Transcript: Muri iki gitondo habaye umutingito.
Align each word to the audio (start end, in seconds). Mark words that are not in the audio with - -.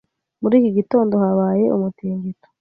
Muri 0.41 0.55
iki 0.59 0.71
gitondo 0.77 1.13
habaye 1.23 1.65
umutingito. 1.75 2.47